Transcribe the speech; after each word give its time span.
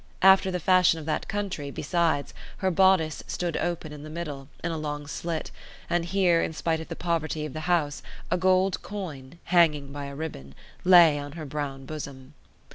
After 0.23 0.49
the 0.49 0.59
fashion 0.59 0.99
of 0.99 1.05
that 1.05 1.27
country, 1.27 1.69
besides, 1.69 2.33
her 2.57 2.71
bodice 2.71 3.23
stood 3.27 3.55
open 3.57 3.93
in 3.93 4.01
the 4.01 4.09
middle, 4.09 4.47
in 4.63 4.71
a 4.71 4.77
long 4.79 5.05
slit, 5.05 5.51
and 5.91 6.05
here, 6.05 6.41
in 6.41 6.53
spite 6.53 6.79
of 6.79 6.87
the 6.87 6.95
poverty 6.95 7.45
of 7.45 7.53
the 7.53 7.59
house, 7.69 8.01
a 8.31 8.35
gold 8.39 8.81
coin, 8.81 9.37
hanging 9.43 9.91
by 9.93 10.05
a 10.05 10.15
ribbon, 10.15 10.55
lay 10.83 11.19
on 11.19 11.33
her 11.33 11.45
brown 11.45 11.85
bosom. 11.85 12.33